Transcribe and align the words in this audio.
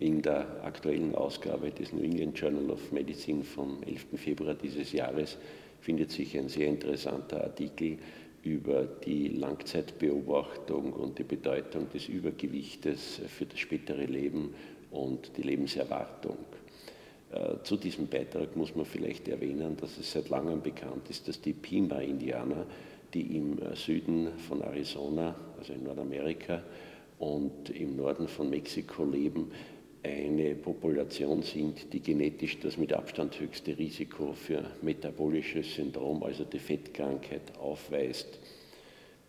In 0.00 0.22
der 0.22 0.62
aktuellen 0.62 1.16
Ausgabe 1.16 1.72
des 1.72 1.92
New 1.92 2.04
England 2.04 2.38
Journal 2.38 2.70
of 2.70 2.92
Medicine 2.92 3.42
vom 3.42 3.82
11. 3.82 4.06
Februar 4.14 4.54
dieses 4.54 4.92
Jahres 4.92 5.36
findet 5.80 6.12
sich 6.12 6.38
ein 6.38 6.48
sehr 6.48 6.68
interessanter 6.68 7.42
Artikel 7.42 7.98
über 8.44 8.84
die 8.84 9.26
Langzeitbeobachtung 9.26 10.92
und 10.92 11.18
die 11.18 11.24
Bedeutung 11.24 11.90
des 11.90 12.08
Übergewichtes 12.08 13.20
für 13.26 13.46
das 13.46 13.58
spätere 13.58 14.04
Leben 14.04 14.54
und 14.92 15.36
die 15.36 15.42
Lebenserwartung. 15.42 16.38
Äh, 17.32 17.56
zu 17.64 17.76
diesem 17.76 18.06
Beitrag 18.06 18.54
muss 18.54 18.76
man 18.76 18.86
vielleicht 18.86 19.26
erwähnen, 19.26 19.76
dass 19.76 19.98
es 19.98 20.12
seit 20.12 20.28
langem 20.28 20.62
bekannt 20.62 21.10
ist, 21.10 21.26
dass 21.26 21.40
die 21.40 21.52
Pima-Indianer, 21.54 22.66
die 23.12 23.36
im 23.36 23.58
Süden 23.74 24.28
von 24.48 24.62
Arizona, 24.62 25.34
also 25.58 25.72
in 25.72 25.82
Nordamerika, 25.82 26.62
und 27.18 27.70
im 27.70 27.96
Norden 27.96 28.28
von 28.28 28.48
Mexiko 28.48 29.04
leben, 29.04 29.50
eine 30.08 30.54
Population 30.54 31.42
sind, 31.42 31.92
die 31.92 32.00
genetisch 32.00 32.58
das 32.60 32.76
mit 32.76 32.92
Abstand 32.92 33.38
höchste 33.38 33.76
Risiko 33.76 34.32
für 34.32 34.62
metabolisches 34.82 35.74
Syndrom, 35.74 36.22
also 36.22 36.44
die 36.44 36.58
Fettkrankheit, 36.58 37.56
aufweist. 37.58 38.38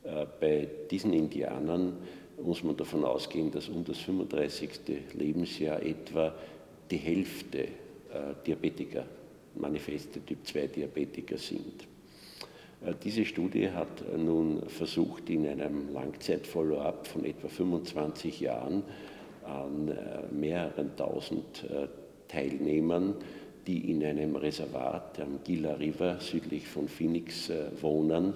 Äh, 0.04 0.26
bei 0.40 0.68
diesen 0.90 1.14
Indianern 1.14 1.98
muss 2.42 2.64
man 2.64 2.78
davon 2.78 3.04
ausgehen, 3.04 3.52
dass 3.52 3.70
um 3.70 3.84
das 3.84 3.98
35. 4.00 4.70
Lebensjahr 5.14 5.82
etwa 5.82 6.34
die 6.90 6.98
Hälfte 6.98 7.60
äh, 7.60 7.68
Diabetiker, 8.46 9.06
manifeste 9.56 10.24
Typ 10.26 10.46
2 10.46 10.68
Diabetiker 10.68 11.38
sind. 11.38 11.88
Äh, 12.86 12.94
diese 13.04 13.26
Studie 13.26 13.70
hat 13.70 14.04
nun 14.18 14.64
versucht, 14.68 15.30
in 15.30 15.48
einem 15.48 15.94
Langzeit-Follow-up 15.94 17.08
von 17.08 17.26
etwa 17.26 17.48
25 17.48 18.40
Jahren 18.40 18.84
an 19.44 19.92
mehreren 20.32 20.96
tausend 20.96 21.64
äh, 21.70 21.88
Teilnehmern, 22.28 23.16
die 23.68 23.92
in 23.92 24.04
einem 24.04 24.36
Reservat 24.36 25.20
am 25.20 25.40
Gila 25.44 25.74
River 25.74 26.20
südlich 26.20 26.68
von 26.68 26.88
Phoenix 26.88 27.50
äh, 27.50 27.66
wohnen, 27.82 28.34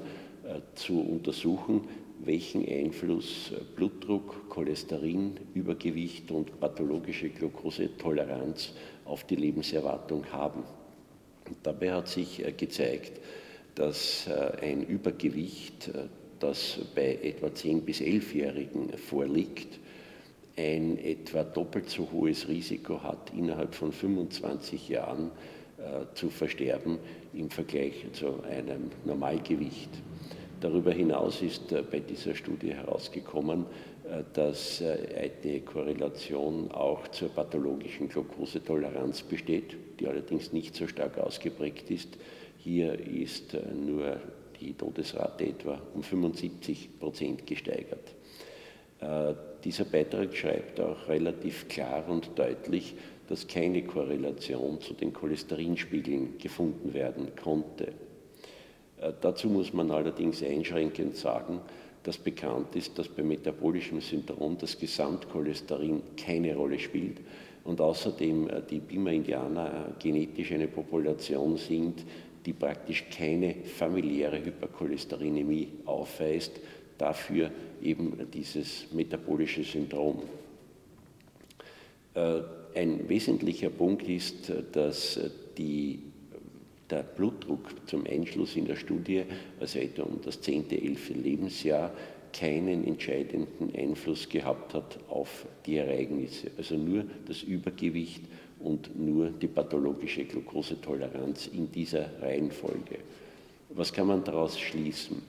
zu 0.76 1.00
untersuchen, 1.00 1.88
welchen 2.20 2.68
Einfluss 2.68 3.53
Blutdruck, 3.78 4.50
Cholesterin, 4.50 5.38
Übergewicht 5.53 6.30
und 6.31 6.59
pathologische 6.59 7.30
Glukosetoleranz 7.30 8.73
auf 9.06 9.23
die 9.23 9.38
Lebenserwartung 9.38 10.25
haben. 10.34 10.64
Und 11.48 11.56
dabei 11.64 11.94
hat 11.94 12.09
sich 12.09 12.44
gezeigt, 12.58 13.22
dass 13.75 14.30
ein 14.62 14.84
Übergewicht, 14.84 15.90
das 16.40 16.80
bei 16.94 17.20
etwa 17.23 17.48
10- 17.48 17.81
bis 17.81 18.02
11-Jährigen 18.02 18.98
vorliegt, 18.98 19.80
ein 20.56 20.98
etwa 21.00 21.44
doppelt 21.44 21.90
so 21.90 22.09
hohes 22.12 22.48
Risiko 22.48 23.02
hat, 23.02 23.32
innerhalb 23.36 23.73
von 23.73 23.92
25 23.92 24.90
Jahren 24.90 25.32
äh, 25.78 26.14
zu 26.14 26.30
versterben 26.30 27.00
im 27.34 27.50
Vergleich 27.50 28.06
zu 28.14 28.44
einem 28.44 28.92
Normalgewicht. 29.06 29.90
Darüber 30.62 30.92
hinaus 30.92 31.42
ist 31.42 31.72
äh, 31.72 31.81
bei 31.81 32.00
dieser 32.00 32.36
Studie 32.36 32.74
herausgekommen, 32.74 33.66
äh, 34.09 34.24
dass 34.34 34.81
äh, 34.81 35.31
eine 35.44 35.62
Korrelation 35.62 36.72
auch 36.72 37.08
zur 37.09 37.30
pathologischen 37.30 38.09
Glukosetoleranz 38.09 39.24
besteht, 39.24 39.76
die 40.00 40.08
allerdings 40.08 40.54
nicht 40.54 40.76
so 40.76 40.88
stark 40.88 41.18
ausgeprägt 41.18 41.90
ist. 41.90 42.18
Hier 42.59 42.98
ist 43.00 43.56
äh, 43.56 43.62
nur 43.74 44.22
die 44.62 44.74
Todesrate 44.74 45.48
etwa 45.48 45.81
um 45.94 46.04
75 46.04 47.00
Prozent 47.00 47.48
gesteigert. 47.48 48.14
Äh, 49.04 49.34
dieser 49.64 49.86
Beitrag 49.86 50.36
schreibt 50.36 50.80
auch 50.80 51.08
relativ 51.08 51.68
klar 51.68 52.04
und 52.09 52.32
deutlich, 52.36 52.96
dass 53.28 53.48
keine 53.48 53.84
Korrelation 53.84 54.82
zu 54.82 54.94
den 54.94 55.14
Cholesterinspiegeln 55.14 56.38
gefunden 56.38 56.94
werden 56.94 57.31
konnte. 57.42 57.88
Äh, 59.00 59.14
dazu 59.22 59.48
muss 59.50 59.74
man 59.74 59.91
allerdings 59.91 60.44
einschränkend 60.44 61.16
sagen, 61.16 61.62
dass 62.03 62.18
bekannt 62.18 62.75
ist, 62.75 62.97
dass 62.97 63.08
bei 63.08 63.24
metabolischem 63.24 64.02
Syndrom 64.02 64.58
das 64.58 64.78
Gesamtcholesterin 64.78 66.02
keine 66.18 66.56
Rolle 66.56 66.80
spielt 66.80 67.22
und 67.64 67.80
außerdem 67.81 68.50
äh, 68.50 68.62
die 68.70 68.80
Bima-Indianer 68.80 69.96
genetisch 70.00 70.52
eine 70.52 70.68
Population 70.68 71.58
sind, 71.58 72.06
die 72.46 72.53
praktisch 72.53 73.06
keine 73.09 73.56
familiäre 73.64 74.44
Hypercholesterinämie 74.44 75.70
aufweist, 75.85 76.59
dafür 76.98 77.52
eben 77.81 78.18
dieses 78.31 78.92
metabolische 78.92 79.64
Syndrom. 79.64 80.24
Äh, 82.14 82.42
ein 82.76 83.08
wesentlicher 83.08 83.70
Punkt 83.70 84.08
ist, 84.09 84.52
dass 84.72 85.20
die, 85.58 86.00
der 86.90 87.03
Blutdruck 87.03 87.88
zum 87.88 88.06
Einschluss 88.06 88.56
in 88.56 88.66
der 88.66 88.76
Studie, 88.76 89.24
also 89.59 89.80
etwa 89.80 90.03
um 90.03 90.20
das 90.24 90.42
10., 90.42 90.72
11. 90.72 91.09
Lebensjahr, 91.22 91.92
keinen 92.34 92.86
entscheidenden 92.86 93.74
Einfluss 93.76 94.28
gehabt 94.28 94.74
hat 94.74 94.98
auf 95.08 95.46
die 95.66 95.78
Ereignisse. 95.78 96.50
Also 96.58 96.76
nur 96.76 97.06
das 97.28 97.44
Übergewicht 97.44 98.24
und 98.59 99.00
nur 99.00 99.30
die 99.30 99.48
pathologische 99.48 100.26
Glukosetoleranz 100.26 101.48
in 101.48 101.72
dieser 101.72 102.22
Reihenfolge. 102.22 102.98
Was 103.70 103.94
kann 103.94 104.08
man 104.08 104.24
daraus 104.24 104.59
schließen? 104.59 105.22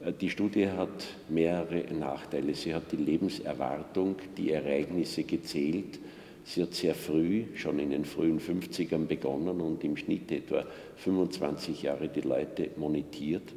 Äh, 0.00 0.12
die 0.12 0.30
Studie 0.30 0.68
hat 0.68 1.04
mehrere 1.28 1.92
Nachteile. 1.94 2.54
Sie 2.54 2.74
hat 2.74 2.92
die 2.92 2.96
Lebenserwartung, 2.96 4.16
die 4.36 4.52
Ereignisse 4.52 5.24
gezählt. 5.24 5.98
Sie 6.44 6.62
hat 6.62 6.74
sehr 6.74 6.94
früh, 6.94 7.44
schon 7.54 7.78
in 7.78 7.90
den 7.90 8.04
frühen 8.04 8.38
50ern 8.38 9.06
begonnen 9.06 9.60
und 9.60 9.82
im 9.82 9.96
Schnitt 9.96 10.30
etwa 10.30 10.64
25 10.96 11.82
Jahre 11.82 12.08
die 12.08 12.20
Leute 12.20 12.70
monitiert. 12.76 13.54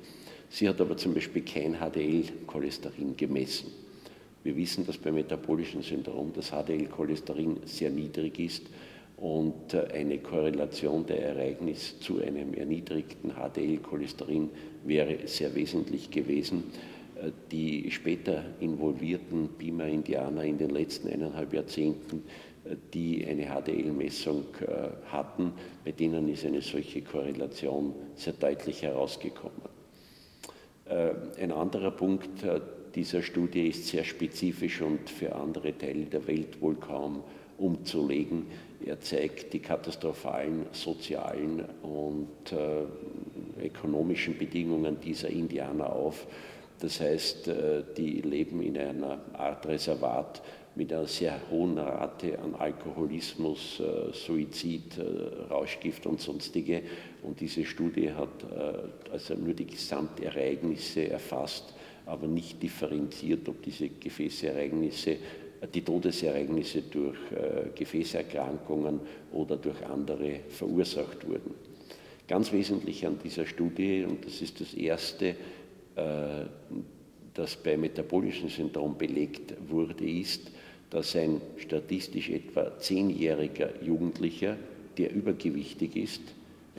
Sie 0.49 0.69
hat 0.69 0.79
aber 0.79 0.95
zum 0.95 1.13
Beispiel 1.13 1.41
kein 1.41 1.75
HDL-Cholesterin 1.75 3.17
gemessen. 3.17 3.71
Wir 4.43 4.55
wissen, 4.55 4.85
dass 4.85 4.97
beim 4.97 5.15
metabolischen 5.15 5.81
Syndrom 5.81 6.31
das 6.33 6.51
HDL-Cholesterin 6.51 7.57
sehr 7.65 7.89
niedrig 7.89 8.39
ist 8.39 8.63
und 9.17 9.73
äh, 9.73 9.88
eine 9.94 10.19
Korrelation 10.19 11.05
der 11.05 11.35
Ereignisse 11.35 12.00
zu 12.00 12.22
einem 12.22 12.53
erniedrigten 12.53 13.33
HDL-Cholesterin 13.33 14.50
wäre 14.85 15.28
sehr 15.28 15.53
wesentlich 15.55 16.11
gewesen. 16.11 16.66
Äh, 17.16 17.31
die 17.51 17.89
später 17.89 18.44
involvierten 18.59 19.50
Bima-Indianer 19.57 20.44
in 20.44 20.59
den 20.59 20.69
letzten 20.69 21.09
eineinhalb 21.09 21.51
Jahrzehnten, 21.51 22.23
äh, 22.63 22.75
die 22.94 23.25
eine 23.25 23.47
HDL-Messung 23.47 24.45
hatten, 25.11 25.53
bei 25.84 25.91
denen 25.91 26.29
ist 26.29 26.45
eine 26.45 26.61
solche 26.61 27.01
Korrelation 27.01 27.94
sehr 28.16 28.34
deutlich 28.34 28.84
herausgekommen. 28.84 29.78
Ein 30.89 31.51
anderer 31.51 31.91
Punkt 31.91 32.29
dieser 32.95 33.22
Studie 33.22 33.67
ist 33.67 33.88
sehr 33.88 34.05
spezifisch 34.05 34.81
und 34.81 35.09
für 35.09 35.35
andere 35.35 35.78
Teile 35.78 36.05
der 36.05 36.25
Welt 36.28 36.61
wohl 36.61 36.75
kaum 36.75 37.23
umzulegen. 37.57 38.45
Er 38.85 38.99
zeigt 38.99 39.53
die 39.53 39.59
katastrophalen 39.59 40.67
sozialen 40.71 41.65
und 41.81 42.51
äh, 42.51 43.65
ökonomischen 43.65 44.38
Bedingungen 44.38 44.99
dieser 44.99 45.29
Indianer 45.29 45.91
auf. 45.91 46.27
Das 46.79 46.99
heißt, 46.99 47.47
äh, 47.47 47.83
die 47.97 48.21
leben 48.21 48.61
in 48.61 48.77
einer 48.77 49.19
Art 49.33 49.66
Reservat 49.67 50.41
mit 50.77 50.93
einer 50.93 51.07
sehr 51.07 51.39
hohen 51.49 51.77
Rate 51.77 52.37
an 52.39 52.53
Alkoholismus, 52.53 53.79
äh, 53.79 54.13
Suizid, 54.13 54.97
äh, 54.99 55.51
Rauschgift 55.51 56.05
und 56.05 56.21
sonstige. 56.21 56.83
Und 57.23 57.39
diese 57.41 57.66
Studie 57.66 58.11
hat 58.13 58.43
äh, 58.43 59.11
also 59.11 59.33
nur 59.33 59.55
die 59.55 59.66
Gesamtereignisse 59.66 61.09
erfasst, 61.09 61.73
aber 62.05 62.27
nicht 62.27 62.61
differenziert, 62.61 63.49
ob 63.49 63.61
diese 63.63 63.89
Gefäßereignisse 63.89 65.17
die 65.73 65.81
Todesereignisse 65.81 66.84
durch 66.84 67.18
äh, 67.31 67.69
Gefäßerkrankungen 67.75 68.99
oder 69.34 69.58
durch 69.58 69.85
andere 69.85 70.41
verursacht 70.49 71.28
wurden. 71.28 71.55
Ganz 72.28 72.52
wesentlich 72.52 73.05
an 73.05 73.17
dieser 73.23 73.46
Studie, 73.46 74.03
und 74.03 74.26
das 74.26 74.41
ist 74.41 74.59
das 74.59 74.73
erste, 74.73 75.29
äh, 75.96 76.46
das 77.34 77.55
bei 77.55 77.78
metabolischem 77.78 78.49
Syndrom 78.49 78.97
belegt 78.97 79.53
wurde, 79.70 80.05
ist, 80.09 80.52
dass 80.90 81.16
ein 81.16 81.41
statistisch 81.58 82.29
etwa 82.29 82.78
zehnjähriger 82.79 83.81
Jugendlicher, 83.84 84.58
der 84.97 85.14
übergewichtig 85.14 85.96
ist, 85.96 86.22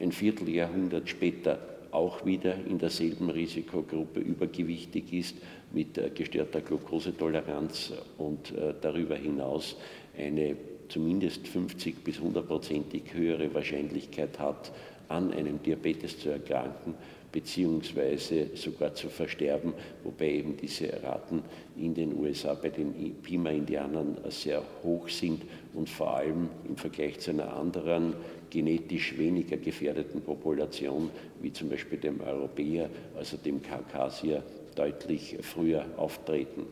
ein 0.00 0.12
Vierteljahrhundert 0.12 1.08
später 1.08 1.77
auch 1.90 2.24
wieder 2.24 2.54
in 2.54 2.78
derselben 2.78 3.30
Risikogruppe 3.30 4.20
übergewichtig 4.20 5.12
ist 5.12 5.36
mit 5.72 6.00
gestörter 6.14 6.60
Glukosetoleranz 6.60 7.92
und 8.18 8.52
äh, 8.52 8.74
darüber 8.80 9.16
hinaus 9.16 9.76
eine 10.16 10.56
zumindest 10.88 11.46
50 11.46 12.02
bis 12.02 12.18
100-prozentig 12.18 13.02
höhere 13.12 13.52
Wahrscheinlichkeit 13.54 14.38
hat, 14.38 14.72
an 15.08 15.32
einem 15.32 15.62
Diabetes 15.62 16.18
zu 16.18 16.30
erkranken, 16.30 16.94
beziehungsweise 17.30 18.50
sogar 18.54 18.94
zu 18.94 19.08
versterben, 19.08 19.74
wobei 20.02 20.30
eben 20.30 20.56
diese 20.56 21.02
Raten 21.02 21.42
in 21.76 21.94
den 21.94 22.18
USA 22.18 22.54
bei 22.54 22.70
den 22.70 23.16
Pima-Indianern 23.22 24.18
sehr 24.30 24.62
hoch 24.82 25.08
sind 25.08 25.42
und 25.74 25.90
vor 25.90 26.16
allem 26.16 26.48
im 26.66 26.76
Vergleich 26.76 27.20
zu 27.20 27.30
einer 27.30 27.54
anderen 27.54 28.14
genetisch 28.50 29.18
weniger 29.18 29.58
gefährdeten 29.58 30.22
Population, 30.22 31.10
wie 31.40 31.52
zum 31.52 31.68
Beispiel 31.68 31.98
dem 31.98 32.20
Europäer, 32.20 32.88
also 33.16 33.36
dem 33.36 33.62
Kaukasier, 33.62 34.42
deutlich 34.74 35.36
früher 35.42 35.84
auftreten. 35.96 36.66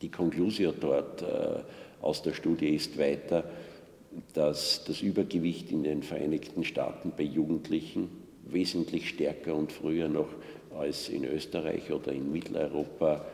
Die 0.00 0.10
Konklusion 0.10 0.74
dort 0.80 1.22
äh, 1.22 1.26
aus 2.00 2.22
der 2.22 2.32
Studie 2.32 2.74
ist 2.74 2.98
weiter, 2.98 3.44
dass 4.32 4.84
das 4.84 5.02
Übergewicht 5.02 5.70
in 5.70 5.82
den 5.82 6.02
Vereinigten 6.02 6.64
Staaten 6.64 7.12
bei 7.16 7.24
Jugendlichen 7.24 8.08
wesentlich 8.52 9.08
stärker 9.08 9.54
und 9.54 9.72
früher 9.72 10.08
noch 10.08 10.28
als 10.78 11.08
in 11.08 11.24
Österreich 11.24 11.90
oder 11.90 12.12
in 12.12 12.30
Mitteleuropa 12.32 13.24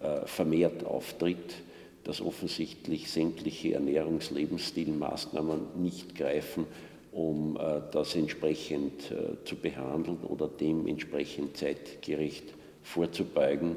äh, 0.00 0.26
vermehrt 0.26 0.84
auftritt, 0.84 1.56
dass 2.04 2.20
offensichtlich 2.20 3.10
sämtliche 3.10 3.74
Ernährungs-Lebensstilmaßnahmen 3.74 5.82
nicht 5.82 6.14
greifen, 6.14 6.66
um 7.12 7.56
äh, 7.56 7.80
das 7.90 8.14
entsprechend 8.14 9.10
äh, 9.10 9.44
zu 9.44 9.56
behandeln 9.56 10.18
oder 10.18 10.48
dementsprechend 10.48 11.56
zeitgerecht 11.56 12.44
vorzubeugen. 12.82 13.74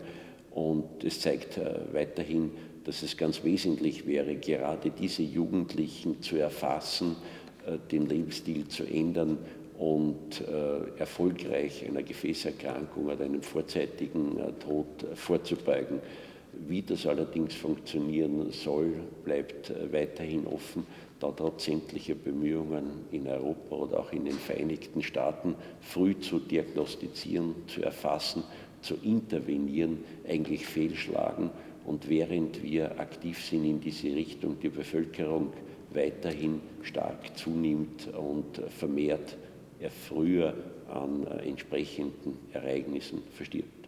Und 0.51 1.03
es 1.03 1.21
zeigt 1.21 1.59
weiterhin, 1.93 2.51
dass 2.83 3.01
es 3.03 3.15
ganz 3.15 3.45
wesentlich 3.45 4.05
wäre, 4.05 4.35
gerade 4.35 4.91
diese 4.91 5.23
Jugendlichen 5.23 6.21
zu 6.21 6.35
erfassen, 6.35 7.15
den 7.89 8.09
Lebensstil 8.09 8.67
zu 8.67 8.83
ändern 8.83 9.37
und 9.81 10.41
äh, 10.41 10.99
erfolgreich 10.99 11.83
einer 11.87 12.03
Gefäßerkrankung 12.03 13.07
oder 13.07 13.25
einem 13.25 13.41
vorzeitigen 13.41 14.37
äh, 14.37 14.51
Tod 14.63 14.85
äh, 15.01 15.15
vorzubeugen. 15.15 15.99
Wie 16.53 16.83
das 16.83 17.07
allerdings 17.07 17.55
funktionieren 17.55 18.51
soll, 18.51 18.93
bleibt 19.25 19.71
äh, 19.71 19.91
weiterhin 19.91 20.45
offen, 20.45 20.85
da 21.19 21.31
trotz 21.31 21.65
sämtlicher 21.65 22.13
Bemühungen 22.13 23.05
in 23.11 23.27
Europa 23.27 23.75
oder 23.75 23.99
auch 24.01 24.13
in 24.13 24.25
den 24.25 24.35
Vereinigten 24.35 25.01
Staaten 25.01 25.55
früh 25.79 26.15
zu 26.19 26.37
diagnostizieren, 26.37 27.55
zu 27.65 27.81
erfassen, 27.81 28.43
zu 28.83 28.97
intervenieren, 29.01 30.03
eigentlich 30.29 30.63
fehlschlagen. 30.67 31.49
Und 31.85 32.07
während 32.07 32.61
wir 32.61 32.99
aktiv 32.99 33.43
sind 33.43 33.65
in 33.65 33.81
diese 33.81 34.09
Richtung, 34.09 34.57
die 34.61 34.69
Bevölkerung 34.69 35.53
weiterhin 35.91 36.61
stark 36.83 37.35
zunimmt 37.35 38.07
und 38.13 38.61
vermehrt 38.69 39.37
er 39.81 39.89
früher 39.89 40.53
an 40.89 41.27
äh, 41.27 41.49
entsprechenden 41.49 42.37
Ereignissen 42.53 43.23
verstirbt. 43.35 43.80